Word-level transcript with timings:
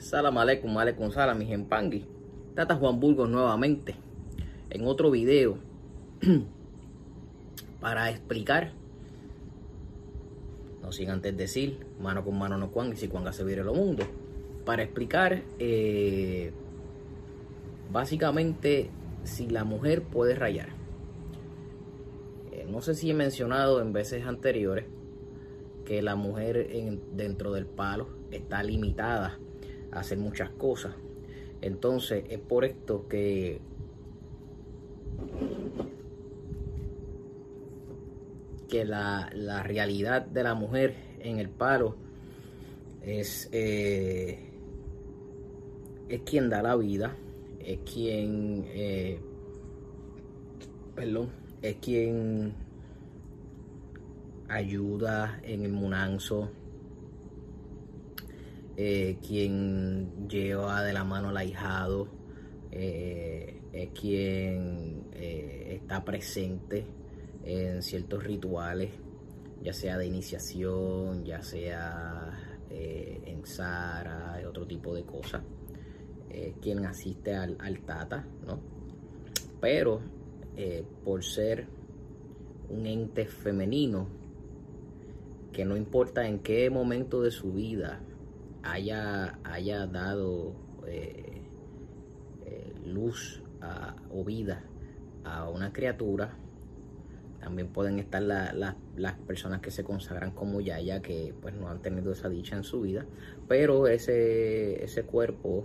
Salam 0.00 0.38
aleikum, 0.38 0.72
aleikum 0.78 1.12
salam, 1.12 1.36
mi 1.36 1.44
pangui. 1.68 2.06
Tata 2.56 2.74
Juan 2.74 2.98
Burgos 2.98 3.28
nuevamente 3.28 3.94
en 4.70 4.86
otro 4.86 5.10
video 5.10 5.58
para 7.80 8.08
explicar, 8.08 8.72
no 10.80 10.90
sin 10.90 11.10
antes 11.10 11.36
decir, 11.36 11.86
mano 12.00 12.24
con 12.24 12.38
mano 12.38 12.56
no 12.56 12.70
cuan 12.70 12.94
y 12.94 12.96
si 12.96 13.08
cuanga 13.08 13.34
se 13.34 13.44
vire 13.44 13.62
lo 13.62 13.74
mundo, 13.74 14.04
para 14.64 14.82
explicar 14.82 15.42
eh, 15.58 16.50
básicamente 17.92 18.88
si 19.24 19.50
la 19.50 19.64
mujer 19.64 20.02
puede 20.04 20.34
rayar. 20.34 20.70
Eh, 22.52 22.66
no 22.66 22.80
sé 22.80 22.94
si 22.94 23.10
he 23.10 23.14
mencionado 23.14 23.82
en 23.82 23.92
veces 23.92 24.24
anteriores 24.24 24.86
que 25.84 26.00
la 26.00 26.16
mujer 26.16 26.70
dentro 27.12 27.52
del 27.52 27.66
palo 27.66 28.08
está 28.30 28.62
limitada 28.62 29.38
a 29.92 30.00
hacer 30.00 30.18
muchas 30.18 30.50
cosas. 30.50 30.94
Entonces 31.60 32.24
es 32.28 32.38
por 32.38 32.64
esto 32.64 33.06
que 33.08 33.60
que 38.70 38.84
la, 38.84 39.28
realidad 39.64 40.24
de 40.24 40.42
la 40.44 40.54
mujer 40.54 40.94
en 41.18 41.40
el 41.40 41.50
palo 41.50 41.96
es, 43.02 43.48
eh, 43.52 44.38
es 46.08 46.20
quien 46.22 46.48
da 46.48 46.62
la 46.62 46.76
vida, 46.76 47.16
es 47.58 47.80
quien, 47.80 48.64
eh, 48.68 49.18
perdón, 50.94 51.30
es 51.62 51.76
quien 51.76 52.54
ayuda 54.48 55.40
en 55.42 55.64
el 55.64 55.72
munanzo, 55.72 56.50
eh, 58.82 59.18
quien 59.20 60.26
lleva 60.26 60.82
de 60.82 60.94
la 60.94 61.04
mano 61.04 61.28
al 61.28 61.36
ahijado, 61.36 62.08
eh, 62.70 63.60
es 63.74 63.90
quien 63.90 65.10
eh, 65.12 65.80
está 65.82 66.02
presente 66.02 66.86
en 67.44 67.82
ciertos 67.82 68.24
rituales, 68.24 68.92
ya 69.60 69.74
sea 69.74 69.98
de 69.98 70.06
iniciación, 70.06 71.26
ya 71.26 71.42
sea 71.42 72.56
en 72.70 73.44
Sara, 73.44 74.40
otro 74.48 74.66
tipo 74.66 74.94
de 74.94 75.02
cosas, 75.02 75.42
quien 76.62 76.86
asiste 76.86 77.34
al, 77.34 77.58
al, 77.60 77.80
Tata, 77.80 78.24
¿no? 78.46 78.60
Pero 79.60 80.00
por 81.04 81.22
ser 81.22 81.66
un 82.70 82.86
ente 82.86 83.26
femenino, 83.26 84.08
que 85.52 85.66
no 85.66 85.76
importa 85.76 86.26
en 86.26 86.38
qué 86.38 86.70
momento 86.70 87.20
de 87.20 87.30
su 87.30 87.52
vida 87.52 88.00
haya, 88.62 89.38
haya 89.44 89.86
dado 89.86 90.54
eh, 90.86 91.42
eh, 92.46 92.74
luz 92.86 93.42
o 94.10 94.24
vida 94.24 94.62
a 95.24 95.48
una 95.50 95.70
criatura, 95.72 96.34
también 97.40 97.68
pueden 97.68 97.98
estar 97.98 98.22
las 98.22 99.14
personas 99.26 99.60
que 99.60 99.70
se 99.70 99.82
consagran 99.82 100.30
como 100.32 100.60
Yaya, 100.60 101.00
que 101.00 101.34
pues 101.40 101.54
no 101.54 101.68
han 101.68 101.80
tenido 101.80 102.12
esa 102.12 102.28
dicha 102.28 102.56
en 102.56 102.64
su 102.64 102.82
vida, 102.82 103.06
pero 103.48 103.86
ese, 103.86 104.84
ese 104.84 105.04
cuerpo 105.04 105.64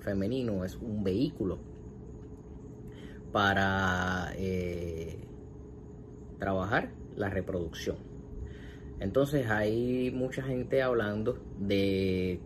femenino 0.00 0.64
es 0.64 0.76
un 0.76 1.02
vehículo 1.02 1.58
para 3.32 4.32
eh, 4.36 5.18
trabajar 6.38 6.90
la 7.16 7.28
reproducción. 7.28 7.96
Entonces 9.00 9.46
hay 9.48 10.10
mucha 10.10 10.42
gente 10.42 10.82
hablando 10.82 11.38
de, 11.58 12.40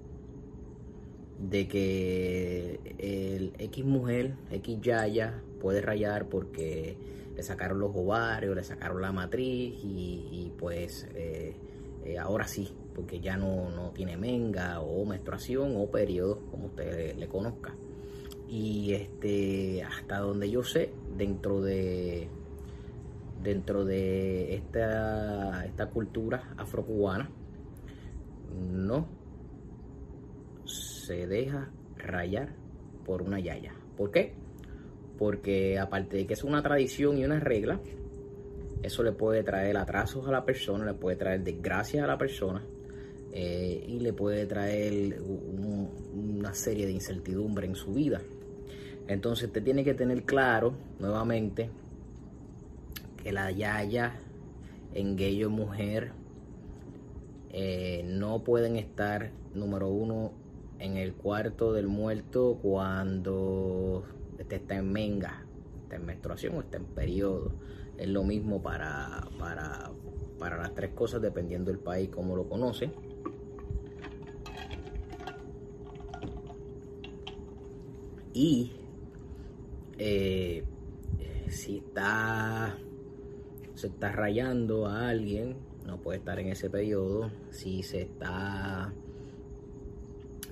de 1.39 1.69
que 1.69 2.79
el 2.99 3.55
X 3.59 3.85
mujer, 3.85 4.35
X 4.51 4.79
yaya, 4.81 5.43
puede 5.61 5.81
rayar 5.81 6.29
porque 6.29 6.97
le 7.35 7.43
sacaron 7.43 7.81
los 7.81 7.93
ovarios, 7.95 8.55
le 8.55 8.65
sacaron 8.65 9.01
la 9.01 9.13
matriz 9.13 9.75
y, 9.83 10.53
pues 10.59 11.09
eh, 11.15 11.55
eh, 12.05 12.19
ahora 12.19 12.47
sí, 12.47 12.69
porque 12.95 13.21
ya 13.21 13.37
no, 13.37 13.71
no, 13.71 13.91
tiene 13.91 14.17
menga 14.17 14.81
o 14.81 15.05
menstruación 15.07 15.75
o 15.77 15.91
periodo, 15.91 16.41
como 16.51 16.67
usted 16.67 17.17
le 17.17 17.29
conozca. 17.29 17.75
Y 18.49 18.93
este, 18.93 19.83
hasta 19.83 20.19
donde 20.19 20.51
yo 20.51 20.63
sé, 20.63 20.93
dentro 21.17 21.63
de 21.63 22.29
dentro 23.43 23.85
de 23.85 24.55
esta, 24.55 25.65
esta 25.67 25.87
cultura 25.87 26.55
afrocubana 26.57 27.31
no 28.73 29.07
se 30.65 31.27
deja 31.27 31.71
rayar 31.97 32.51
por 33.05 33.23
una 33.23 33.41
yaya. 33.41 33.75
¿Por 33.97 34.11
qué? 34.11 34.35
Porque 35.19 35.79
aparte 35.79 36.17
de 36.19 36.27
que 36.27 36.35
es 36.35 36.45
una 36.45 36.63
tradición 36.63 37.19
y 37.19 37.25
una 37.25 37.41
regla, 37.41 37.81
eso 38.83 39.03
le 39.03 39.13
puede 39.13 39.43
traer 39.43 39.77
atrasos 39.77 40.27
a 40.27 40.31
la 40.31 40.45
persona, 40.45 40.85
le 40.85 40.95
puede 40.95 41.17
traer 41.17 41.43
desgracias 41.43 42.05
a 42.05 42.07
la 42.07 42.19
persona 42.19 42.63
eh, 43.33 43.85
y 43.87 44.01
le 44.01 44.13
puede 44.13 44.47
traer 44.47 45.21
una 45.23 46.53
serie 46.55 46.87
de 46.87 46.93
incertidumbre 46.93 47.67
en 47.67 47.75
su 47.75 47.93
vida. 47.93 48.21
Entonces 49.09 49.49
usted 49.49 49.63
tiene 49.63 49.85
que 49.85 49.95
tener 49.95 50.25
claro 50.25 50.75
nuevamente 50.99 51.71
que 53.23 53.33
la 53.33 53.51
yaya 53.51 54.19
en 54.95 55.17
gay 55.17 55.43
o 55.45 55.51
mujer 55.51 56.13
eh, 57.51 58.03
no 58.07 58.43
pueden 58.43 58.77
estar, 58.77 59.31
número 59.55 59.89
uno, 59.89 60.33
en 60.79 60.97
el 60.97 61.15
cuarto 61.15 61.73
del 61.73 61.87
muerto 61.87 62.59
cuando 62.61 64.05
este 64.39 64.57
está 64.57 64.77
en 64.77 64.91
menga, 64.91 65.47
está 65.83 65.97
en 65.97 66.07
menstruación 66.07 66.57
o 66.57 66.61
está 66.61 66.79
en 66.79 66.87
periodo. 66.87 67.53
Es 67.99 68.09
lo 68.09 68.25
mismo 68.25 68.63
para, 68.63 69.29
para, 69.39 69.93
para 70.39 70.57
las 70.57 70.75
tres 70.75 70.93
cosas 70.93 71.23
dependiendo 71.23 71.71
del 71.71 71.79
país 71.79 72.09
como 72.09 72.35
lo 72.35 72.49
conoce. 72.49 72.91
Y 78.33 78.73
eh, 79.99 80.65
si 81.49 81.79
está 81.79 82.77
se 83.75 83.87
está 83.89 84.13
rayando 84.13 84.87
a 84.87 85.09
alguien, 85.09 85.57
no 85.87 85.99
puede 85.99 86.19
estar 86.19 86.39
en 86.39 86.49
ese 86.49 86.71
periodo. 86.71 87.31
Si 87.51 87.83
se 87.83 88.03
está 88.03 88.93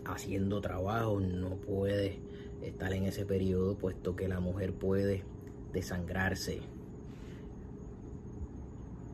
haciendo 0.05 0.61
trabajo, 0.61 1.21
no 1.21 1.57
puede 1.57 2.21
estar 2.63 2.93
en 2.93 3.05
ese 3.05 3.25
periodo, 3.25 3.77
puesto 3.77 4.17
que 4.17 4.29
la 4.29 4.41
mujer 4.41 4.73
puede 4.73 5.25
desangrarse, 5.73 6.61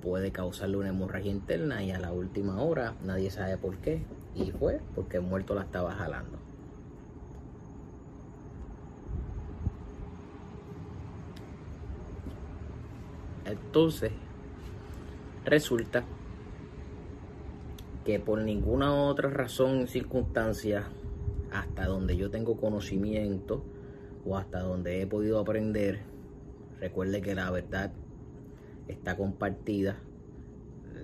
puede 0.01 0.33
causarle 0.33 0.77
una 0.77 0.89
hemorragia 0.89 1.31
interna 1.31 1.83
y 1.83 1.91
a 1.91 1.99
la 1.99 2.13
última 2.13 2.63
hora 2.63 2.97
nadie 3.03 3.31
sabe 3.31 3.59
por 3.59 3.79
qué. 3.79 4.03
Y 4.35 4.51
fue 4.53 4.81
porque 4.95 5.17
el 5.17 5.23
muerto 5.23 5.55
la 5.55 5.63
estaba 5.63 5.93
jalando. 5.95 6.46
Entonces, 13.47 14.11
resulta 15.45 16.05
que 18.05 18.19
por 18.19 18.41
ninguna 18.41 18.93
otra 18.93 19.31
razón, 19.31 19.87
circunstancia, 19.87 20.89
hasta 21.53 21.87
donde 21.87 22.17
yo 22.17 22.29
tengo 22.29 22.57
conocimiento 22.57 23.65
o 24.25 24.37
hasta 24.37 24.61
donde 24.61 25.01
he 25.01 25.07
podido 25.07 25.39
aprender, 25.39 26.01
recuerde 26.81 27.23
que 27.23 27.37
la 27.37 27.51
verdad 27.53 27.93
está 28.89 29.17
compartida. 29.17 29.97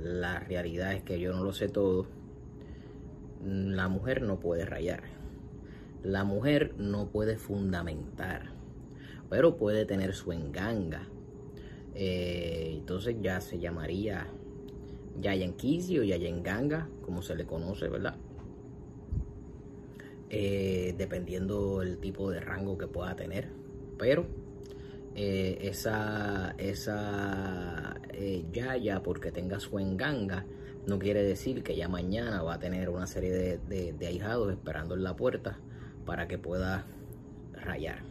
La 0.03 0.41
realidad 0.41 0.95
es 0.95 1.05
que 1.05 1.21
yo 1.21 1.33
no 1.33 1.45
lo 1.45 1.53
sé 1.53 1.69
todo. 1.69 2.07
La 3.45 3.87
mujer 3.87 4.23
no 4.23 4.41
puede 4.41 4.65
rayar. 4.65 5.05
La 6.03 6.25
mujer 6.25 6.75
no 6.77 7.07
puede 7.07 7.37
fundamentar, 7.37 8.51
pero 9.31 9.57
puede 9.57 9.85
tener 9.85 10.15
su 10.15 10.33
enganga 10.33 11.07
eh, 11.95 12.71
entonces 12.75 13.17
ya 13.21 13.41
se 13.41 13.59
llamaría 13.59 14.27
Yayankisi 15.21 15.99
o 15.99 16.03
Yayenganga, 16.03 16.89
como 17.03 17.23
se 17.23 17.35
le 17.35 17.45
conoce, 17.45 17.89
¿verdad? 17.89 18.17
Eh, 20.31 20.95
dependiendo 20.97 21.83
el 21.83 21.99
tipo 21.99 22.31
de 22.31 22.41
rango 22.41 22.79
que 22.79 22.87
pueda 22.87 23.15
tener. 23.15 23.49
Pero 23.99 24.27
eh, 25.15 25.59
esa, 25.63 26.55
esa 26.57 27.97
Yaya, 28.53 29.03
porque 29.03 29.31
tenga 29.31 29.61
su 29.61 29.79
enganga, 29.79 30.47
no 30.87 30.99
quiere 30.99 31.23
decir 31.23 31.63
que 31.63 31.77
ya 31.77 31.89
mañana 31.89 32.43
va 32.43 32.55
a 32.55 32.59
tener 32.59 32.89
una 32.89 33.07
serie 33.07 33.59
de, 33.59 33.93
de 33.93 34.07
ahijados 34.07 34.51
esperando 34.51 34.95
en 34.95 35.05
la 35.05 35.15
puerta 35.15 35.59
para 36.07 36.27
que 36.27 36.39
pueda 36.39 36.87
rayar. 37.53 38.03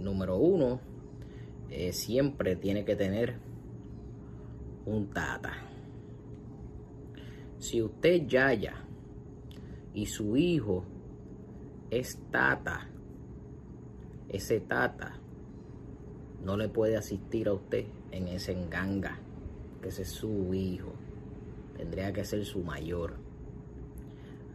número 0.00 0.36
uno, 0.36 0.80
eh, 1.70 1.92
siempre 1.92 2.56
tiene 2.56 2.84
que 2.84 2.96
tener 2.96 3.38
un 4.84 5.10
tata. 5.10 5.52
Si 7.58 7.82
usted 7.82 8.26
yaya 8.26 8.74
y 9.94 10.06
su 10.06 10.36
hijo 10.36 10.84
es 11.90 12.18
tata, 12.30 12.88
ese 14.28 14.60
tata 14.60 15.20
no 16.44 16.56
le 16.56 16.68
puede 16.68 16.96
asistir 16.96 17.48
a 17.48 17.54
usted 17.54 17.86
en 18.12 18.28
ese 18.28 18.52
enganga, 18.52 19.18
que 19.82 19.88
ese 19.88 20.02
es 20.02 20.10
su 20.10 20.54
hijo. 20.54 20.92
Tendría 21.76 22.12
que 22.12 22.24
ser 22.24 22.44
su 22.44 22.62
mayor. 22.62 23.16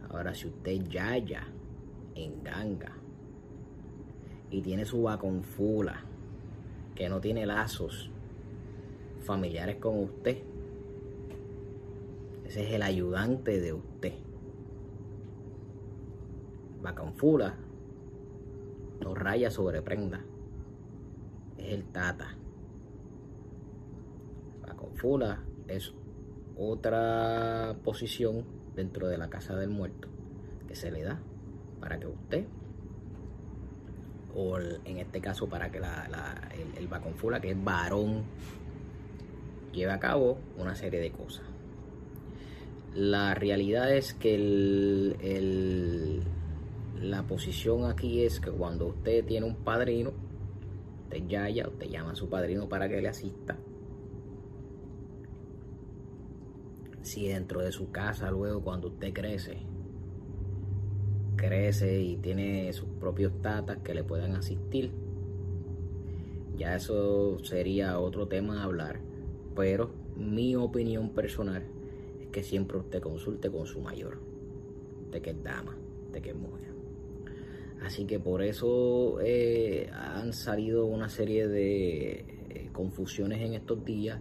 Ahora, 0.08 0.34
si 0.34 0.48
usted 0.48 0.88
yaya, 0.88 1.46
enganga, 2.14 2.96
y 4.50 4.60
tiene 4.60 4.84
su 4.84 5.02
vaconfula, 5.02 6.04
que 6.94 7.08
no 7.08 7.20
tiene 7.20 7.46
lazos 7.46 8.10
familiares 9.20 9.76
con 9.76 9.98
usted, 9.98 10.38
ese 12.44 12.64
es 12.64 12.74
el 12.74 12.82
ayudante 12.82 13.60
de 13.60 13.72
usted. 13.72 14.14
Vaconfula 16.82 17.56
no 19.00 19.14
raya 19.14 19.50
sobre 19.50 19.82
prenda 19.82 20.24
es 21.58 21.72
el 21.72 21.84
Tata. 21.84 22.36
La 24.66 24.74
confula 24.74 25.42
es 25.68 25.94
otra 26.56 27.76
posición 27.84 28.44
dentro 28.74 29.08
de 29.08 29.18
la 29.18 29.28
casa 29.28 29.56
del 29.56 29.70
muerto 29.70 30.08
que 30.66 30.74
se 30.74 30.90
le 30.90 31.02
da 31.02 31.20
para 31.80 31.98
que 31.98 32.06
usted, 32.06 32.46
o 34.34 34.58
en 34.58 34.98
este 34.98 35.20
caso 35.20 35.48
para 35.48 35.70
que 35.70 35.78
el, 35.78 35.84
el 36.78 36.88
Baconfula, 36.88 37.40
que 37.40 37.50
es 37.50 37.64
varón, 37.64 38.24
lleve 39.72 39.92
a 39.92 39.98
cabo 39.98 40.38
una 40.58 40.74
serie 40.74 41.00
de 41.00 41.10
cosas. 41.10 41.44
La 42.94 43.34
realidad 43.34 43.94
es 43.94 44.12
que 44.14 44.36
la 47.00 47.22
posición 47.22 47.90
aquí 47.90 48.22
es 48.22 48.38
que 48.38 48.50
cuando 48.50 48.86
usted 48.88 49.24
tiene 49.24 49.46
un 49.46 49.56
padrino, 49.56 50.12
usted 51.04 51.26
yaya, 51.26 51.68
usted 51.68 51.88
llama 51.88 52.12
a 52.12 52.16
su 52.16 52.28
padrino 52.28 52.68
para 52.68 52.88
que 52.88 53.00
le 53.00 53.08
asista. 53.08 53.56
Si 57.02 57.26
dentro 57.26 57.60
de 57.60 57.72
su 57.72 57.90
casa 57.90 58.30
luego 58.30 58.62
cuando 58.62 58.88
usted 58.88 59.12
crece, 59.12 59.58
crece 61.42 62.00
y 62.00 62.16
tiene 62.18 62.72
sus 62.72 62.88
propios 62.88 63.32
tatas 63.42 63.78
que 63.78 63.94
le 63.94 64.04
puedan 64.04 64.36
asistir, 64.36 64.92
ya 66.56 66.76
eso 66.76 67.38
sería 67.42 67.98
otro 67.98 68.28
tema 68.28 68.60
a 68.60 68.64
hablar. 68.64 69.00
Pero 69.56 69.90
mi 70.16 70.54
opinión 70.54 71.10
personal 71.10 71.64
es 72.20 72.28
que 72.28 72.42
siempre 72.44 72.78
usted 72.78 73.02
consulte 73.02 73.50
con 73.50 73.66
su 73.66 73.80
mayor, 73.80 74.20
de 75.10 75.20
que 75.20 75.30
es 75.30 75.42
dama, 75.42 75.76
de 76.12 76.22
que 76.22 76.30
es 76.30 76.36
mujer. 76.36 76.72
Así 77.82 78.04
que 78.04 78.20
por 78.20 78.42
eso 78.42 79.18
eh, 79.20 79.90
han 79.92 80.32
salido 80.32 80.86
una 80.86 81.08
serie 81.08 81.48
de 81.48 82.12
eh, 82.50 82.70
confusiones 82.72 83.40
en 83.40 83.54
estos 83.54 83.84
días 83.84 84.20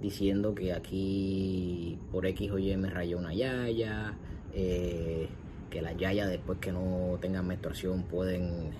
diciendo 0.00 0.52
que 0.52 0.72
aquí 0.72 1.96
por 2.10 2.26
X 2.26 2.50
o 2.50 2.58
Y 2.58 2.76
me 2.76 2.90
rayó 2.90 3.18
una 3.18 3.32
yaya, 3.32 4.18
eh, 4.52 5.28
que 5.70 5.82
las 5.82 5.96
yayas 5.96 6.28
después 6.28 6.58
que 6.58 6.72
no 6.72 7.18
tengan 7.20 7.46
menstruación 7.46 8.04
pueden 8.04 8.70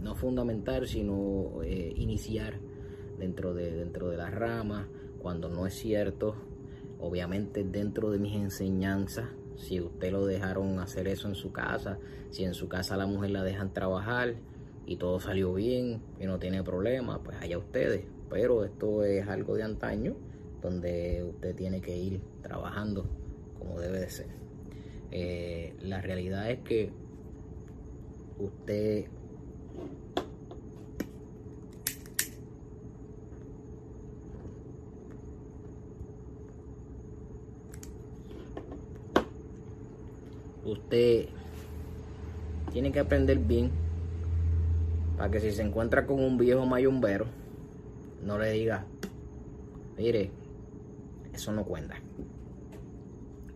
no 0.00 0.14
fundamentar 0.14 0.86
sino 0.86 1.60
iniciar 1.64 2.54
dentro 3.18 3.52
de, 3.52 3.72
dentro 3.72 4.08
de 4.08 4.16
las 4.16 4.32
ramas 4.32 4.86
cuando 5.20 5.48
no 5.48 5.66
es 5.66 5.74
cierto 5.74 6.36
obviamente 7.00 7.64
dentro 7.64 8.10
de 8.10 8.18
mis 8.18 8.34
enseñanzas 8.34 9.28
si 9.58 9.80
usted 9.80 10.12
lo 10.12 10.24
dejaron 10.24 10.78
hacer 10.78 11.08
eso 11.08 11.28
en 11.28 11.34
su 11.34 11.52
casa, 11.52 11.98
si 12.30 12.44
en 12.44 12.54
su 12.54 12.68
casa 12.68 12.96
la 12.96 13.06
mujer 13.06 13.30
la 13.30 13.42
dejan 13.42 13.72
trabajar 13.72 14.34
y 14.86 14.96
todo 14.96 15.20
salió 15.20 15.52
bien 15.54 16.00
y 16.18 16.26
no 16.26 16.38
tiene 16.38 16.62
problema, 16.62 17.22
pues 17.22 17.36
allá 17.40 17.58
ustedes. 17.58 18.04
Pero 18.30 18.64
esto 18.64 19.04
es 19.04 19.26
algo 19.26 19.56
de 19.56 19.64
antaño 19.64 20.16
donde 20.62 21.24
usted 21.24 21.54
tiene 21.54 21.80
que 21.80 21.96
ir 21.96 22.20
trabajando 22.42 23.06
como 23.58 23.80
debe 23.80 24.00
de 24.00 24.10
ser. 24.10 24.26
Eh, 25.10 25.74
la 25.80 26.00
realidad 26.00 26.50
es 26.50 26.58
que 26.60 26.90
usted 28.38 29.06
usted 40.64 41.28
tiene 42.72 42.92
que 42.92 43.00
aprender 43.00 43.38
bien 43.38 43.70
para 45.16 45.30
que 45.30 45.40
si 45.40 45.50
se 45.50 45.62
encuentra 45.62 46.06
con 46.06 46.22
un 46.22 46.38
viejo 46.38 46.64
mayumbero, 46.66 47.26
no 48.22 48.38
le 48.38 48.52
diga, 48.52 48.84
mire, 49.96 50.30
eso 51.38 51.52
no 51.52 51.64
cuenta. 51.64 51.96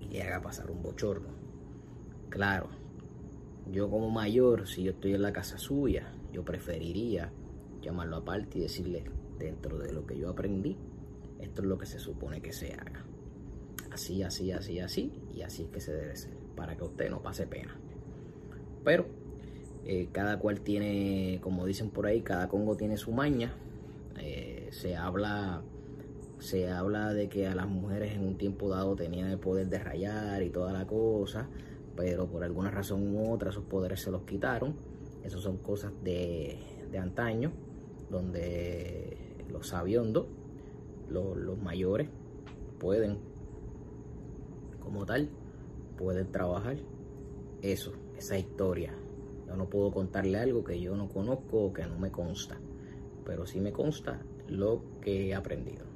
Y 0.01 0.07
le 0.07 0.23
haga 0.23 0.41
pasar 0.41 0.71
un 0.71 0.83
bochorno. 0.83 1.29
Claro, 2.31 2.71
yo 3.71 3.91
como 3.91 4.11
mayor, 4.11 4.67
si 4.67 4.85
yo 4.85 4.93
estoy 4.93 5.15
en 5.15 5.23
la 5.23 5.33
casa 5.33 5.59
suya, 5.59 6.13
yo 6.33 6.45
preferiría 6.45 7.31
llamarlo 7.83 8.17
aparte 8.17 8.59
y 8.59 8.63
decirle, 8.63 9.05
dentro 9.39 9.79
de 9.79 9.93
lo 9.93 10.07
que 10.07 10.17
yo 10.17 10.31
aprendí, 10.31 10.77
esto 11.41 11.63
es 11.63 11.69
lo 11.69 11.77
que 11.77 11.87
se 11.87 11.99
supone 11.99 12.41
que 12.41 12.53
se 12.53 12.73
haga. 12.73 13.05
Así, 13.91 14.23
así, 14.23 14.53
así, 14.53 14.79
así, 14.79 15.13
y 15.35 15.43
así 15.43 15.65
es 15.65 15.69
que 15.69 15.81
se 15.81 15.93
debe 15.93 16.17
ser 16.17 16.33
para 16.57 16.77
que 16.77 16.85
usted 16.85 17.11
no 17.11 17.21
pase 17.21 17.47
pena. 17.47 17.77
Pero 18.85 19.07
eh, 19.85 20.09
cada 20.13 20.39
cual 20.39 20.61
tiene, 20.61 21.41
como 21.43 21.67
dicen 21.67 21.91
por 21.91 22.07
ahí, 22.07 22.23
cada 22.23 22.49
Congo 22.49 22.77
tiene 22.77 22.97
su 22.97 23.13
maña. 23.13 23.53
Eh, 24.19 24.69
se 24.71 24.97
habla 24.97 25.63
se 26.43 26.69
habla 26.69 27.15
de 27.15 27.29
que 27.29 27.47
a 27.47 27.55
las 27.55 27.69
mujeres 27.69 28.15
en 28.15 28.27
un 28.27 28.37
tiempo 28.37 28.69
dado 28.69 28.97
tenían 28.97 29.31
el 29.31 29.39
poder 29.39 29.69
de 29.69 29.79
rayar 29.79 30.43
y 30.43 30.51
toda 30.51 30.73
la 30.73 30.87
cosa, 30.89 31.49
pero 31.97 32.27
por 32.27 32.43
alguna 32.43 32.71
razón 32.71 33.15
u 33.15 33.33
otra 33.33 33.51
esos 33.51 33.65
poderes 33.65 34.01
se 34.03 34.11
los 34.11 34.23
quitaron. 34.23 34.75
Esas 35.23 35.41
son 35.41 35.59
cosas 35.59 35.93
de, 36.03 36.59
de 36.91 36.99
antaño, 36.99 37.53
donde 38.11 39.47
los 39.51 39.69
sabiondos, 39.69 40.27
los, 41.09 41.37
los 41.37 41.63
mayores, 41.63 42.09
pueden, 42.81 43.19
como 44.81 45.07
tal, 45.07 45.29
pueden 45.97 46.33
trabajar 46.33 46.77
eso, 47.63 47.93
esa 48.19 48.37
historia. 48.37 48.93
Yo 49.47 49.55
no 49.55 49.71
puedo 49.71 49.93
contarle 49.93 50.39
algo 50.39 50.65
que 50.65 50.81
yo 50.81 50.97
no 50.97 51.09
conozco 51.09 51.67
o 51.67 51.73
que 51.73 51.87
no 51.87 52.01
me 52.01 52.11
consta, 52.11 52.59
pero 53.25 53.47
sí 53.47 53.61
me 53.61 53.71
consta 53.71 54.21
lo 54.49 54.83
que 55.01 55.29
he 55.29 55.35
aprendido. 55.37 55.92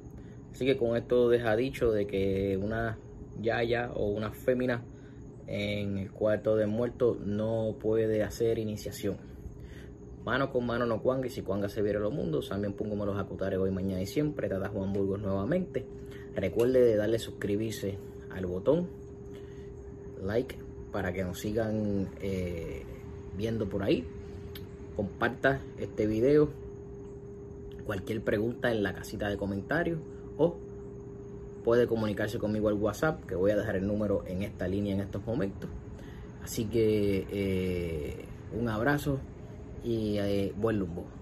Así 0.57 0.65
que 0.65 0.75
con 0.75 0.97
esto 0.97 1.29
deja 1.29 1.55
dicho 1.55 1.91
de 1.91 2.07
que 2.07 2.57
una 2.57 2.97
yaya 3.39 3.91
o 3.93 4.07
una 4.07 4.31
fémina 4.31 4.83
en 5.45 5.99
el 5.99 6.11
cuarto 6.11 6.55
de 6.55 6.65
muerto 6.65 7.15
no 7.23 7.75
puede 7.79 8.23
hacer 8.23 8.57
iniciación. 8.57 9.17
Mano 10.25 10.51
con 10.51 10.65
mano 10.65 10.87
no 10.87 11.03
cuanga 11.03 11.27
y 11.27 11.29
si 11.29 11.43
cuanga 11.43 11.69
se 11.69 11.83
viera 11.83 11.99
los 11.99 12.11
mundos, 12.11 12.49
también 12.49 12.73
pongo 12.73 13.05
los 13.05 13.19
acutares 13.19 13.59
hoy, 13.59 13.69
mañana 13.69 14.01
y 14.01 14.07
siempre. 14.07 14.49
Tata 14.49 14.69
Juan 14.69 14.93
Burgos 14.93 15.21
nuevamente. 15.21 15.85
Recuerde 16.33 16.81
de 16.81 16.95
darle 16.95 17.19
suscribirse 17.19 17.99
al 18.31 18.47
botón 18.47 18.87
like 20.23 20.57
para 20.91 21.13
que 21.13 21.23
nos 21.23 21.37
sigan 21.37 22.09
eh, 22.19 22.81
viendo 23.37 23.69
por 23.69 23.83
ahí. 23.83 24.07
Comparta 24.95 25.61
este 25.77 26.07
video. 26.07 26.49
Cualquier 27.85 28.23
pregunta 28.23 28.71
en 28.71 28.81
la 28.81 28.95
casita 28.95 29.29
de 29.29 29.37
comentarios 29.37 29.99
o 30.37 30.55
puede 31.63 31.87
comunicarse 31.87 32.39
conmigo 32.39 32.69
al 32.69 32.75
WhatsApp, 32.75 33.25
que 33.25 33.35
voy 33.35 33.51
a 33.51 33.57
dejar 33.57 33.75
el 33.75 33.85
número 33.85 34.23
en 34.25 34.43
esta 34.43 34.67
línea 34.67 34.93
en 34.93 35.01
estos 35.01 35.25
momentos. 35.25 35.69
Así 36.43 36.65
que 36.65 37.27
eh, 37.29 38.25
un 38.57 38.69
abrazo 38.69 39.19
y 39.83 40.17
eh, 40.17 40.53
buen 40.55 40.79
lumbo. 40.79 41.16